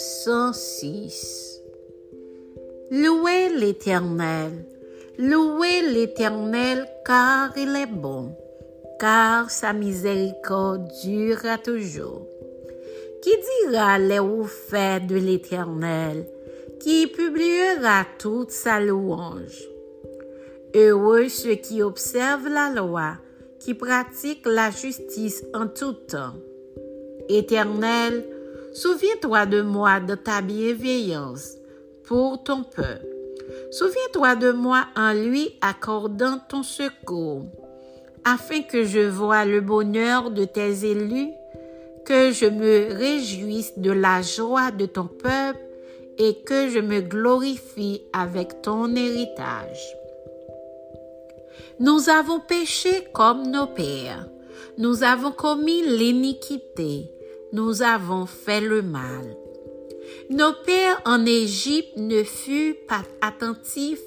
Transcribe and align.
106. 0.00 1.60
Louez 2.90 3.50
l'Éternel, 3.50 4.64
louez 5.18 5.82
l'Éternel 5.82 6.88
car 7.04 7.52
il 7.58 7.76
est 7.76 7.84
bon, 7.84 8.34
car 8.98 9.50
sa 9.50 9.74
miséricorde 9.74 10.90
durera 11.02 11.58
toujours. 11.58 12.26
Qui 13.20 13.32
dira 13.66 13.98
les 13.98 14.20
hauts 14.20 14.44
faits 14.44 15.06
de 15.06 15.16
l'Éternel, 15.16 16.24
qui 16.80 17.06
publiera 17.06 18.06
toute 18.16 18.52
sa 18.52 18.80
louange? 18.80 19.68
Heureux 20.74 21.28
ceux 21.28 21.56
qui 21.56 21.82
observent 21.82 22.48
la 22.48 22.70
loi, 22.70 23.18
qui 23.58 23.74
pratiquent 23.74 24.46
la 24.46 24.70
justice 24.70 25.44
en 25.52 25.66
tout 25.66 25.92
temps. 25.92 26.36
Éternel, 27.28 28.24
souviens-toi 28.72 29.46
de 29.46 29.62
moi 29.62 30.00
de 30.00 30.14
ta 30.14 30.40
bienveillance 30.40 31.56
pour 32.04 32.42
ton 32.42 32.62
peuple. 32.62 33.06
Souviens-toi 33.70 34.36
de 34.36 34.52
moi 34.52 34.86
en 34.96 35.12
lui 35.12 35.52
accordant 35.60 36.38
ton 36.48 36.62
secours, 36.62 37.46
afin 38.24 38.62
que 38.62 38.84
je 38.84 39.00
voie 39.00 39.44
le 39.44 39.60
bonheur 39.60 40.30
de 40.30 40.44
tes 40.44 40.90
élus, 40.90 41.30
que 42.04 42.32
je 42.32 42.46
me 42.46 42.92
réjouisse 42.94 43.78
de 43.78 43.92
la 43.92 44.22
joie 44.22 44.70
de 44.70 44.86
ton 44.86 45.06
peuple 45.06 45.60
et 46.18 46.34
que 46.42 46.68
je 46.68 46.80
me 46.80 47.00
glorifie 47.00 48.02
avec 48.12 48.62
ton 48.62 48.94
héritage. 48.94 49.96
Nous 51.78 52.08
avons 52.10 52.40
péché 52.40 53.08
comme 53.14 53.50
nos 53.50 53.66
pères. 53.66 54.26
Nous 54.76 55.02
avons 55.02 55.32
commis 55.32 55.82
l'iniquité. 55.82 57.10
Nous 57.52 57.82
avons 57.82 58.26
fait 58.26 58.60
le 58.60 58.80
mal. 58.80 59.36
Nos 60.30 60.52
pères 60.64 61.00
en 61.04 61.26
Égypte 61.26 61.96
ne 61.96 62.22
furent 62.22 62.76
pas 62.88 63.02
attentifs 63.20 63.98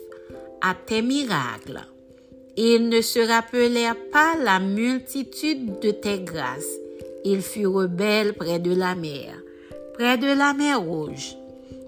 à 0.61 0.73
tes 0.73 1.01
miracles. 1.01 1.81
Ils 2.55 2.87
ne 2.87 3.01
se 3.01 3.19
rappelèrent 3.19 3.97
pas 4.11 4.35
la 4.41 4.59
multitude 4.59 5.79
de 5.81 5.91
tes 5.91 6.19
grâces. 6.19 6.77
Ils 7.25 7.41
furent 7.41 7.73
rebelles 7.73 8.33
près 8.33 8.59
de 8.59 8.73
la 8.73 8.95
mer, 8.95 9.35
près 9.93 10.17
de 10.17 10.27
la 10.27 10.53
mer 10.53 10.81
rouge. 10.81 11.35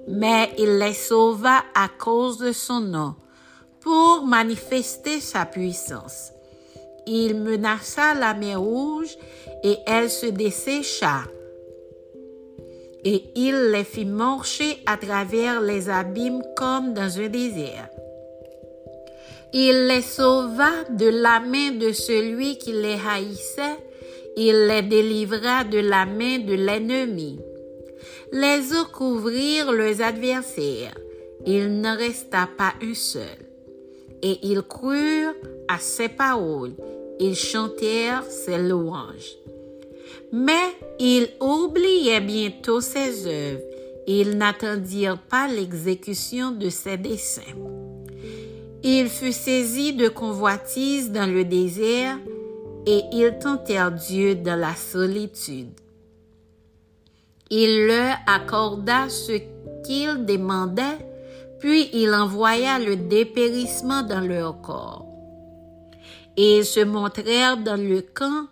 Mais 0.09 0.51
il 0.57 0.77
les 0.77 0.93
sauva 0.93 1.63
à 1.73 1.87
cause 1.87 2.37
de 2.37 2.51
son 2.51 2.81
nom 2.81 3.15
pour 3.79 4.25
manifester 4.25 5.21
sa 5.21 5.45
puissance. 5.45 6.31
Il 7.07 7.35
menaça 7.35 8.13
la 8.13 8.33
mer 8.33 8.59
rouge 8.59 9.15
et 9.63 9.77
elle 9.85 10.09
se 10.09 10.25
dessécha. 10.25 11.23
Et 13.05 13.23
il 13.35 13.71
les 13.71 13.83
fit 13.83 14.05
marcher 14.05 14.79
à 14.85 14.97
travers 14.97 15.61
les 15.61 15.89
abîmes 15.89 16.41
comme 16.57 16.93
dans 16.93 17.19
un 17.19 17.29
désert. 17.29 17.89
Il 19.53 19.87
les 19.87 20.01
sauva 20.01 20.83
de 20.89 21.07
la 21.07 21.39
main 21.39 21.71
de 21.71 21.93
celui 21.93 22.57
qui 22.57 22.73
les 22.73 22.97
haïssait. 23.07 23.77
Il 24.35 24.67
les 24.67 24.81
délivra 24.81 25.63
de 25.63 25.79
la 25.79 26.05
main 26.05 26.39
de 26.39 26.55
l'ennemi. 26.55 27.39
Les 28.33 28.73
eaux 28.73 28.87
couvrirent 28.91 29.71
leurs 29.71 30.01
adversaires. 30.01 30.97
Il 31.45 31.79
ne 31.79 31.95
resta 31.95 32.49
pas 32.57 32.73
un 32.81 32.93
seul 32.93 33.45
et 34.25 34.39
ils 34.41 34.63
crurent 34.63 35.35
à 35.67 35.77
ses 35.77 36.09
paroles, 36.09 36.73
ils 37.19 37.35
chantèrent 37.35 38.23
ses 38.23 38.57
louanges. 38.57 39.37
Mais 40.37 40.75
ils 40.99 41.29
oubliaient 41.39 42.19
bientôt 42.19 42.81
ses 42.81 43.25
œuvres, 43.25 43.61
ils 44.05 44.37
n'attendirent 44.37 45.17
pas 45.17 45.47
l'exécution 45.47 46.51
de 46.51 46.67
ses 46.67 46.97
desseins. 46.97 47.55
Il 48.83 49.07
fut 49.07 49.31
saisi 49.31 49.93
de 49.93 50.09
convoitise 50.09 51.09
dans 51.13 51.25
le 51.25 51.45
désert, 51.45 52.17
et 52.85 53.03
ils 53.13 53.39
tentèrent 53.41 53.93
Dieu 53.93 54.35
dans 54.35 54.59
la 54.59 54.75
solitude. 54.75 55.71
Il 57.49 57.87
leur 57.87 58.17
accorda 58.27 59.07
ce 59.07 59.39
qu'ils 59.85 60.25
demandaient, 60.25 60.99
puis 61.59 61.89
il 61.93 62.13
envoya 62.13 62.77
le 62.77 62.97
dépérissement 62.97 64.03
dans 64.03 64.19
leur 64.19 64.59
corps. 64.61 65.05
Et 66.35 66.57
ils 66.57 66.65
se 66.65 66.81
montrèrent 66.81 67.55
dans 67.55 67.81
le 67.81 68.01
camp, 68.01 68.47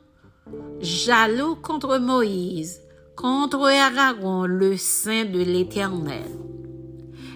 jaloux 0.80 1.56
contre 1.56 1.98
Moïse, 1.98 2.82
contre 3.16 3.70
Aaron, 3.70 4.46
le 4.46 4.78
saint 4.78 5.26
de 5.26 5.40
l'Éternel. 5.40 6.30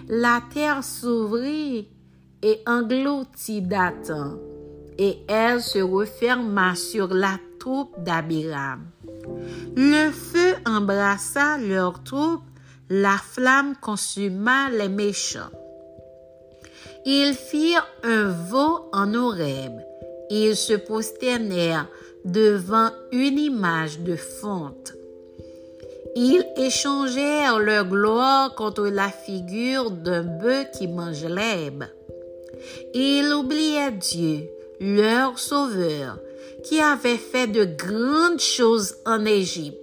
La 0.08 0.42
terre 0.52 0.82
s'ouvrit 0.82 1.88
et 2.42 2.62
engloutit 2.66 3.62
Dathan, 3.62 4.38
et 4.98 5.18
elle 5.28 5.60
se 5.60 5.78
referma 5.78 6.74
sur 6.74 7.12
la 7.12 7.38
troupe 7.58 8.02
d'Abiram. 8.02 8.86
Le 9.76 10.10
feu 10.10 10.54
embrassa 10.66 11.58
leur 11.58 12.02
troupe, 12.02 12.42
la 12.88 13.16
flamme 13.16 13.74
consuma 13.80 14.70
les 14.70 14.88
méchants. 14.88 15.50
Ils 17.04 17.34
firent 17.34 17.86
un 18.02 18.24
veau 18.24 18.88
en 18.92 19.14
Horeb. 19.14 19.72
Ils 20.30 20.56
se 20.56 20.74
prosternèrent 20.74 21.88
devant 22.32 22.90
une 23.10 23.38
image 23.38 24.00
de 24.00 24.14
fonte. 24.14 24.92
Ils 26.14 26.44
échangèrent 26.56 27.58
leur 27.58 27.86
gloire 27.86 28.54
contre 28.54 28.88
la 28.88 29.08
figure 29.08 29.90
d'un 29.90 30.24
bœuf 30.24 30.66
qui 30.76 30.88
mange 30.88 31.24
l'herbe. 31.24 31.84
Ils 32.92 33.32
oubliaient 33.32 33.92
Dieu, 33.92 34.48
leur 34.80 35.38
sauveur, 35.38 36.18
qui 36.64 36.80
avait 36.80 37.16
fait 37.16 37.46
de 37.46 37.64
grandes 37.64 38.40
choses 38.40 38.96
en 39.06 39.24
Égypte, 39.24 39.78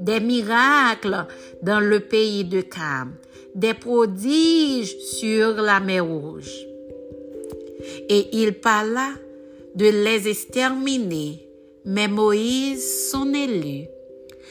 des 0.00 0.20
miracles 0.20 1.26
dans 1.62 1.80
le 1.80 2.00
pays 2.00 2.44
de 2.44 2.62
Cam, 2.62 3.14
des 3.54 3.74
prodiges 3.74 4.96
sur 4.98 5.54
la 5.54 5.78
mer 5.78 6.04
Rouge. 6.04 6.66
Et 8.08 8.28
il 8.32 8.54
parla 8.54 9.10
de 9.74 9.86
les 9.86 10.28
exterminer, 10.28 11.45
mais 11.86 12.08
Moïse, 12.08 13.10
son 13.10 13.32
élu, 13.32 13.86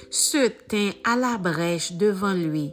se 0.09 0.47
tint 0.67 0.91
à 1.03 1.17
la 1.17 1.37
brèche 1.37 1.91
devant 1.93 2.33
lui 2.33 2.71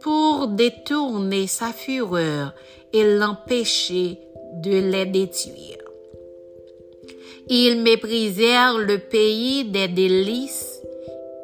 pour 0.00 0.48
détourner 0.48 1.46
sa 1.46 1.72
fureur 1.72 2.54
et 2.92 3.16
l'empêcher 3.18 4.18
de 4.54 4.90
les 4.90 5.06
détruire. 5.06 5.76
Ils 7.50 7.82
méprisèrent 7.82 8.78
le 8.78 8.98
pays 8.98 9.64
des 9.64 9.88
délices, 9.88 10.80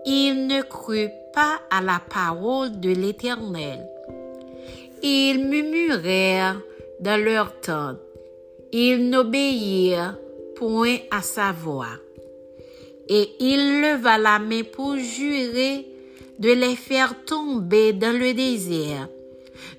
ils 0.07 0.47
ne 0.47 0.63
crurent 0.63 1.11
pas 1.35 1.61
à 1.71 1.81
la 1.83 2.01
parole 2.11 2.79
de 2.81 2.91
l'Éternel. 2.91 3.87
Ils 5.03 5.47
murmurèrent 5.47 6.61
dans 7.01 7.23
leur 7.23 7.59
tente. 7.61 7.99
Ils 8.73 9.09
n'obéirent 9.09 10.17
point 10.57 10.97
à 11.11 11.23
sa 11.23 11.53
voix. 11.53 11.99
Et 13.09 13.31
il 13.41 13.81
leva 13.83 14.19
la 14.19 14.39
main 14.39 14.63
pour 14.63 14.97
jurer 14.97 15.87
de 16.39 16.51
les 16.51 16.77
faire 16.77 17.25
tomber 17.25 17.93
dans 17.93 18.17
le 18.17 18.33
désert, 18.33 19.09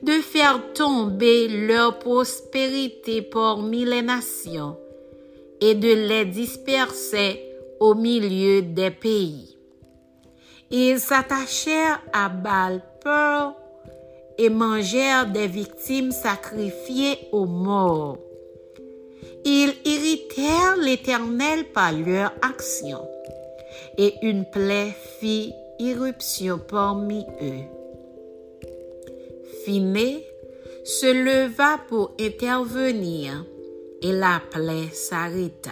de 0.03 0.13
faire 0.13 0.62
tomber 0.74 1.47
leur 1.47 2.00
prospérité 2.00 3.22
parmi 3.22 3.84
les 3.86 4.02
nations 4.02 4.78
et 5.59 5.75
de 5.75 6.08
les 6.08 6.25
disperser 6.25 7.41
au 7.80 7.96
milieu 7.96 8.62
des 8.62 8.91
pays. 8.91 9.57
Ils 10.72 11.00
s'attachèrent 11.00 12.01
à 12.13 12.30
Baal 12.30 12.81
et 14.38 14.50
mangèrent 14.50 15.27
des 15.27 15.48
victimes 15.48 16.12
sacrifiées 16.12 17.18
aux 17.31 17.45
morts. 17.45 18.18
Ils 19.45 19.74
irritèrent 19.86 20.75
l'Éternel 20.81 21.66
par 21.66 21.92
leur 21.92 22.33
action, 22.42 23.07
et 23.97 24.15
une 24.21 24.45
plaie 24.45 24.94
fit 25.19 25.53
irruption 25.80 26.59
parmi 26.59 27.25
eux. 27.42 27.65
Finé 29.63 30.25
se 30.83 31.07
leva 31.12 31.80
pour 31.88 32.13
intervenir, 32.19 33.45
et 34.01 34.12
la 34.12 34.42
plaie 34.51 34.89
s'arrêta. 34.94 35.71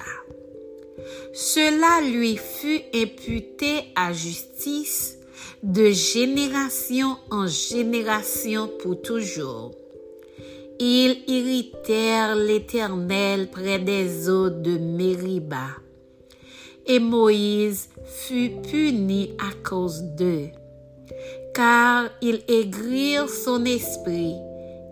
Cela 1.33 2.01
lui 2.01 2.37
fut 2.37 2.81
imputé 2.93 3.83
à 3.95 4.13
justice 4.13 5.19
de 5.61 5.91
génération 5.91 7.17
en 7.31 7.47
génération 7.47 8.69
pour 8.81 9.01
toujours. 9.01 9.71
Ils 10.79 11.23
irritèrent 11.27 12.35
l'Éternel 12.35 13.49
près 13.49 13.79
des 13.79 14.29
eaux 14.29 14.49
de 14.49 14.77
Mériba. 14.77 15.82
Et 16.85 17.00
Moïse 17.00 17.89
fut 18.06 18.51
puni 18.69 19.31
à 19.39 19.68
cause 19.68 20.01
d'eux, 20.01 20.50
car 21.53 22.09
ils 22.21 22.44
aigrirent 22.47 23.30
son 23.30 23.63
esprit, 23.63 24.35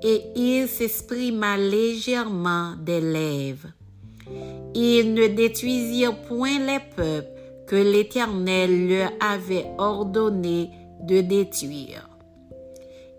et 0.02 0.22
il 0.36 0.68
s'exprima 0.68 1.58
légèrement 1.58 2.74
des 2.82 3.02
lèvres. 3.02 3.68
Ils 4.74 5.14
ne 5.14 5.28
détruisirent 5.28 6.16
point 6.22 6.60
les 6.60 6.80
peuples 6.96 7.28
que 7.68 7.76
l'Éternel 7.76 8.88
leur 8.88 9.12
avait 9.20 9.66
ordonné 9.78 10.70
de 11.04 11.22
détruire. 11.22 12.08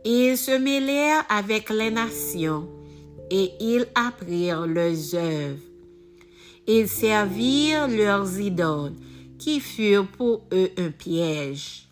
Ils 0.04 0.36
se 0.36 0.58
mêlèrent 0.58 1.24
avec 1.28 1.70
les 1.70 1.90
nations, 1.90 2.68
et 3.30 3.52
ils 3.60 3.86
apprirent 3.94 4.66
leurs 4.66 5.14
œuvres. 5.14 5.71
Ils 6.66 6.88
servirent 6.88 7.88
leurs 7.88 8.38
idoles, 8.38 8.92
qui 9.38 9.58
furent 9.58 10.06
pour 10.06 10.42
eux 10.52 10.70
un 10.78 10.90
piège. 10.90 11.88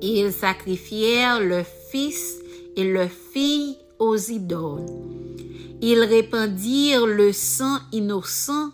Ils 0.00 0.32
sacrifièrent 0.32 1.40
leurs 1.40 1.66
fils 1.90 2.38
et 2.76 2.84
leurs 2.84 3.10
filles 3.32 3.76
aux 3.98 4.16
idoles. 4.16 4.86
Ils 5.80 6.04
répandirent 6.04 7.06
le 7.06 7.32
sang 7.32 7.78
innocent, 7.92 8.70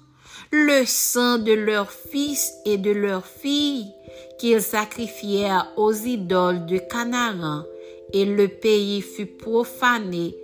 le 0.51 0.85
sang 0.85 1.39
de 1.39 1.53
leurs 1.53 1.91
fils 1.91 2.53
et 2.67 2.77
de 2.77 2.91
leurs 2.91 3.27
filles, 3.27 3.87
qu'ils 4.39 4.63
sacrifièrent 4.63 5.73
aux 5.77 5.93
idoles 5.93 6.67
de 6.67 6.79
Canaan, 6.79 7.65
et 8.13 8.25
le 8.25 8.49
pays 8.49 9.01
fut 9.01 9.27
profané 9.27 10.35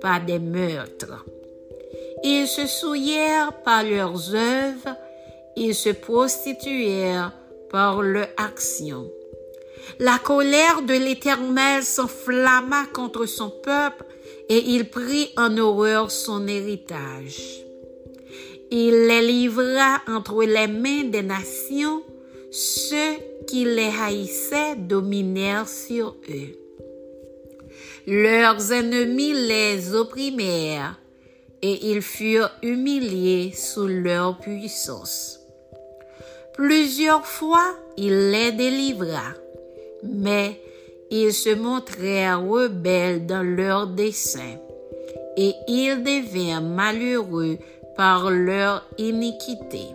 par 0.00 0.24
des 0.24 0.38
meurtres. 0.38 1.24
Ils 2.24 2.46
se 2.46 2.66
souillèrent 2.66 3.62
par 3.62 3.84
leurs 3.84 4.34
œuvres, 4.34 4.96
ils 5.56 5.74
se 5.74 5.90
prostituèrent 5.90 7.32
par 7.70 8.02
leur 8.02 8.28
action. 8.36 9.10
La 9.98 10.18
colère 10.18 10.82
de 10.82 10.94
l'Éternel 10.94 11.82
s'enflamma 11.82 12.86
contre 12.92 13.26
son 13.26 13.50
peuple 13.50 14.04
et 14.48 14.58
il 14.58 14.88
prit 14.88 15.30
en 15.36 15.56
horreur 15.58 16.10
son 16.10 16.46
héritage. 16.46 17.64
Il 18.70 19.06
les 19.06 19.20
livra 19.20 20.00
entre 20.08 20.44
les 20.44 20.66
mains 20.66 21.04
des 21.04 21.22
nations, 21.22 22.02
ceux 22.50 23.16
qui 23.46 23.64
les 23.64 23.90
haïssaient 24.00 24.76
dominèrent 24.76 25.68
sur 25.68 26.16
eux. 26.30 26.56
Leurs 28.06 28.72
ennemis 28.72 29.34
les 29.34 29.94
opprimèrent 29.94 30.98
et 31.62 31.90
ils 31.90 32.02
furent 32.02 32.50
humiliés 32.62 33.52
sous 33.54 33.86
leur 33.86 34.38
puissance. 34.38 35.40
Plusieurs 36.54 37.26
fois 37.26 37.76
il 37.96 38.30
les 38.30 38.52
délivra, 38.52 39.34
mais 40.02 40.60
ils 41.10 41.32
se 41.32 41.54
montrèrent 41.54 42.42
rebelles 42.42 43.26
dans 43.26 43.42
leurs 43.42 43.86
desseins, 43.86 44.58
et 45.36 45.52
ils 45.68 46.02
devinrent 46.02 46.62
malheureux 46.62 47.58
par 47.96 48.30
leur 48.30 48.84
iniquité. 48.98 49.86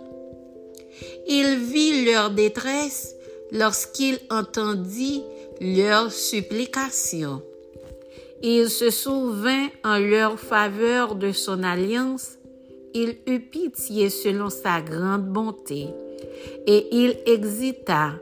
Il 1.26 1.58
vit 1.58 2.04
leur 2.04 2.30
détresse 2.30 3.14
lorsqu'il 3.52 4.18
entendit 4.30 5.22
leurs 5.60 6.12
supplications. 6.12 7.42
Il 8.42 8.70
se 8.70 8.90
souvint 8.90 9.68
en 9.84 9.98
leur 9.98 10.38
faveur 10.38 11.16
de 11.16 11.32
son 11.32 11.62
alliance, 11.62 12.38
il 12.94 13.18
eut 13.26 13.40
pitié 13.40 14.10
selon 14.10 14.48
sa 14.48 14.80
grande 14.80 15.26
bonté. 15.26 15.88
Et 16.66 16.86
il 16.92 17.18
exita 17.26 18.12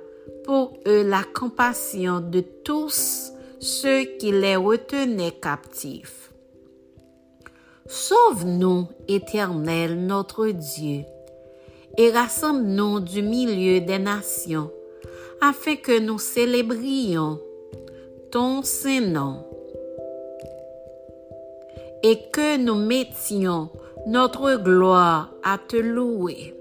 pour 0.45 0.79
eux 0.87 1.03
la 1.03 1.23
compassion 1.23 2.21
de 2.21 2.41
tous 2.41 3.33
ceux 3.61 4.05
qui 4.19 4.33
les 4.33 4.57
retenaient 4.57 5.33
captifs. 5.33 6.33
Sauve-nous, 7.87 8.89
Éternel 9.09 10.07
notre 10.07 10.49
Dieu, 10.49 11.03
et 11.97 12.11
rassemble-nous 12.11 13.01
du 13.01 13.23
milieu 13.23 13.81
des 13.81 13.99
nations, 13.99 14.71
afin 15.41 15.77
que 15.77 15.99
nous 15.99 16.19
célébrions 16.19 17.39
ton 18.33 18.63
Saint-Nom, 18.63 19.45
et 22.09 22.19
que 22.33 22.57
nous 22.57 22.77
mettions 22.77 23.69
notre 24.07 24.63
gloire 24.63 25.35
à 25.43 25.59
te 25.59 25.77
louer. 25.77 26.55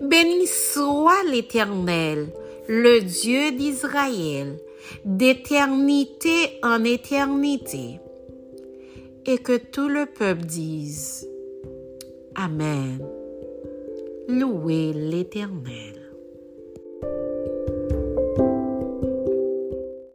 Béni 0.00 0.46
soit 0.46 1.22
l'Éternel, 1.30 2.28
le 2.66 3.00
Dieu 3.00 3.52
d'Israël, 3.52 4.56
d'éternité 5.04 6.58
en 6.62 6.82
éternité. 6.84 8.00
Et 9.26 9.36
que 9.36 9.58
tout 9.58 9.88
le 9.88 10.06
peuple 10.06 10.46
dise 10.46 11.28
Amen. 12.34 13.06
Louez 14.28 14.94
l'Éternel. 14.94 15.97